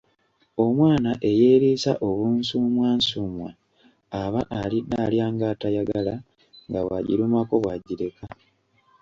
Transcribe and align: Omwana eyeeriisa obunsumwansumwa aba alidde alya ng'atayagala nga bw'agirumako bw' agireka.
Omwana 0.65 1.11
eyeeriisa 1.29 1.91
obunsumwansumwa 2.07 3.49
aba 4.21 4.41
alidde 4.59 4.95
alya 5.05 5.25
ng'atayagala 5.33 6.15
nga 6.67 6.79
bw'agirumako 6.85 7.55
bw' 7.63 7.71
agireka. 7.75 8.25